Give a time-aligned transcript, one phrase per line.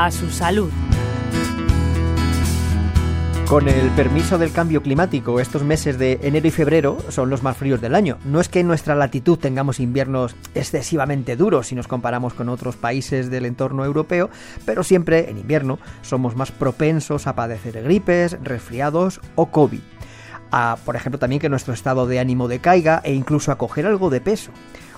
[0.00, 0.70] A su salud.
[3.48, 7.56] Con el permiso del cambio climático, estos meses de enero y febrero son los más
[7.56, 8.16] fríos del año.
[8.24, 12.76] No es que en nuestra latitud tengamos inviernos excesivamente duros si nos comparamos con otros
[12.76, 14.30] países del entorno europeo,
[14.64, 19.80] pero siempre en invierno somos más propensos a padecer gripes, resfriados o COVID.
[20.52, 24.10] A, por ejemplo, también que nuestro estado de ánimo decaiga e incluso a coger algo
[24.10, 24.52] de peso.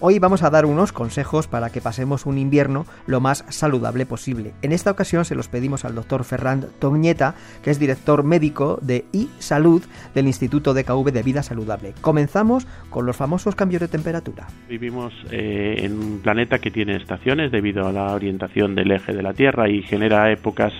[0.00, 4.52] Hoy vamos a dar unos consejos para que pasemos un invierno lo más saludable posible.
[4.62, 9.04] En esta ocasión se los pedimos al doctor Ferran Toñeta, que es director médico de
[9.12, 9.82] iSalud
[10.14, 11.94] del Instituto de KV de Vida Saludable.
[12.00, 14.46] Comenzamos con los famosos cambios de temperatura.
[14.68, 19.22] Vivimos eh, en un planeta que tiene estaciones debido a la orientación del eje de
[19.22, 20.72] la Tierra y genera épocas,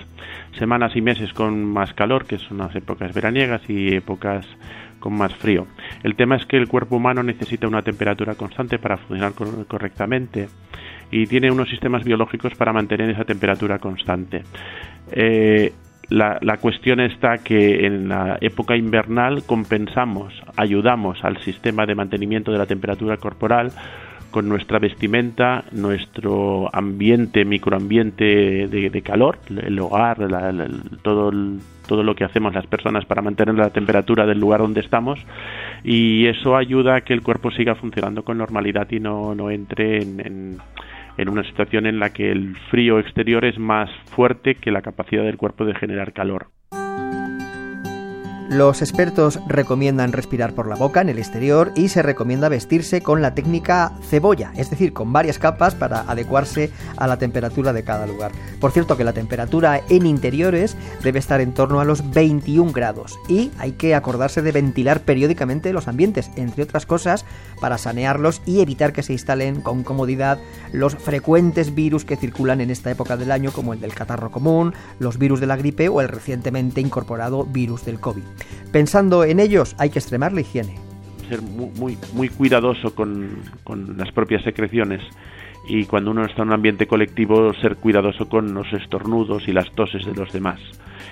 [0.59, 4.45] semanas y meses con más calor, que son las épocas veraniegas, y épocas
[5.05, 5.67] con más frío.
[6.01, 9.33] El tema es que el cuerpo humano necesita una temperatura constante para funcionar
[9.67, 10.47] correctamente
[11.11, 14.41] y tiene unos sistemas biológicos para mantener esa temperatura constante.
[15.11, 15.71] Eh,
[16.09, 22.51] la, la, cuestión está que en la época invernal compensamos, ayudamos al sistema de mantenimiento
[22.51, 23.71] de la temperatura corporal
[24.35, 30.17] con nuestra vestimenta, nuestro ambiente, microambiente de, calor, el hogar,
[31.03, 31.31] todo,
[31.87, 35.17] todo lo que hacemos las personas para mantener la temperatura del lugar donde estamos
[35.85, 40.01] y eso ayuda a que el cuerpo siga funcionando con normalidad y no, no entre
[40.01, 40.57] en,
[41.17, 45.23] en una situación en la que el frío exterior es más fuerte que la capacidad
[45.23, 46.47] del cuerpo de generar calor.
[48.55, 53.21] Los expertos recomiendan respirar por la boca en el exterior y se recomienda vestirse con
[53.21, 58.07] la técnica cebolla, es decir, con varias capas para adecuarse a la temperatura de cada
[58.07, 58.31] lugar.
[58.61, 63.19] Por cierto que la temperatura en interiores debe estar en torno a los 21 grados
[63.27, 67.25] y hay que acordarse de ventilar periódicamente los ambientes, entre otras cosas,
[67.59, 70.39] para sanearlos y evitar que se instalen con comodidad
[70.71, 74.73] los frecuentes virus que circulan en esta época del año como el del catarro común,
[74.97, 78.23] los virus de la gripe o el recientemente incorporado virus del COVID.
[78.71, 80.75] Pensando en ellos, hay que extremar la higiene.
[81.29, 83.41] Ser muy, muy, cuidadoso con,
[83.97, 85.01] las propias secreciones
[85.67, 89.71] y cuando uno está en un ambiente colectivo ser cuidadoso con los estornudos y las
[89.71, 90.59] toses de los demás.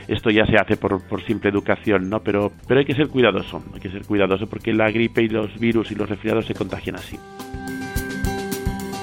[0.08, 2.22] Esto ya se hace por, por, simple educación, ¿no?
[2.22, 5.58] Pero, pero hay que ser cuidadoso, hay que ser cuidadoso porque la gripe y los
[5.60, 7.18] virus y los resfriados se contagian así.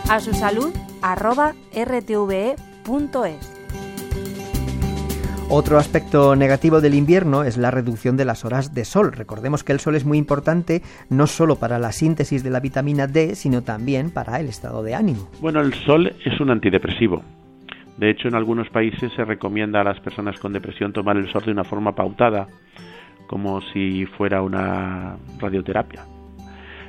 [0.08, 3.59] A su salud, arroba rtve.es.
[5.52, 9.10] Otro aspecto negativo del invierno es la reducción de las horas de sol.
[9.10, 13.08] Recordemos que el sol es muy importante no solo para la síntesis de la vitamina
[13.08, 15.28] D, sino también para el estado de ánimo.
[15.40, 17.24] Bueno, el sol es un antidepresivo.
[17.96, 21.42] De hecho, en algunos países se recomienda a las personas con depresión tomar el sol
[21.44, 22.46] de una forma pautada,
[23.26, 26.04] como si fuera una radioterapia.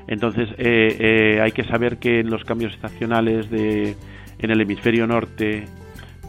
[0.06, 3.96] Entonces, eh, eh, hay que saber que en los cambios estacionales de,
[4.38, 5.66] en el hemisferio norte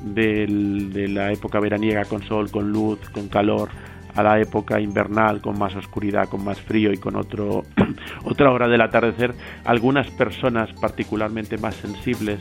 [0.03, 3.71] de la época veraniega con sol, con luz, con calor,
[4.15, 7.65] a la época invernal con más oscuridad, con más frío y con otro,
[8.25, 12.41] otra hora del atardecer, algunas personas particularmente más sensibles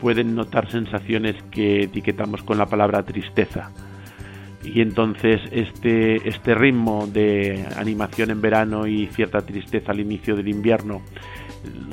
[0.00, 3.70] pueden notar sensaciones que etiquetamos con la palabra tristeza.
[4.62, 10.48] Y entonces este, este ritmo de animación en verano y cierta tristeza al inicio del
[10.48, 11.02] invierno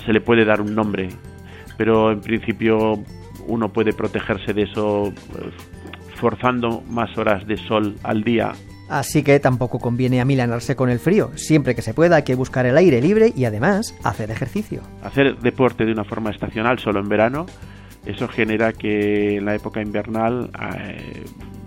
[0.06, 1.10] se le puede dar un nombre,
[1.78, 3.04] pero en principio
[3.48, 5.52] uno puede protegerse de eso eh,
[6.16, 8.54] forzando más horas de sol al día.
[8.90, 11.32] Así que tampoco conviene amilanarse con el frío.
[11.36, 14.82] Siempre que se pueda hay que buscar el aire libre y además hacer ejercicio.
[15.02, 17.46] Hacer deporte de una forma estacional solo en verano,
[18.06, 20.52] eso genera que en la época invernal
[20.84, 21.24] eh,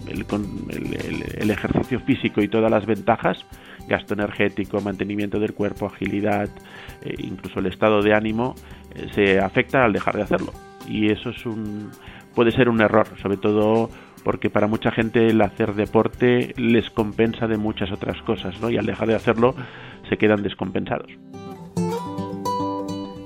[0.06, 3.38] el, ejercicio físico y todas las ventajas,
[3.88, 6.50] gasto energético, mantenimiento del cuerpo, agilidad,
[7.02, 8.54] eh, incluso el estado de ánimo,
[9.14, 10.52] se afecta al dejar de hacerlo
[10.89, 11.91] y eso es un
[12.34, 13.91] puede ser un error, sobre todo
[14.25, 18.71] porque para mucha gente el hacer deporte les compensa de muchas otras cosas, ¿no?
[18.71, 19.55] Y al dejar de hacerlo
[20.09, 21.11] se quedan descompensados.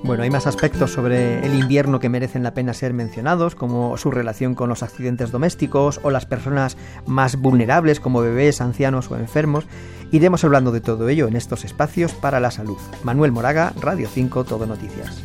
[0.09, 4.09] Bueno, hay más aspectos sobre el invierno que merecen la pena ser mencionados, como su
[4.09, 9.67] relación con los accidentes domésticos o las personas más vulnerables como bebés, ancianos o enfermos.
[10.11, 12.79] Iremos hablando de todo ello en estos espacios para la salud.
[13.03, 15.23] Manuel Moraga, Radio 5, Todo Noticias.